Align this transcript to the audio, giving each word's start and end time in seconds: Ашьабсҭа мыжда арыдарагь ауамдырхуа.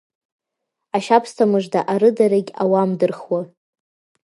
Ашьабсҭа 0.95 1.45
мыжда 1.51 1.81
арыдарагь 1.93 2.51
ауамдырхуа. 2.61 3.41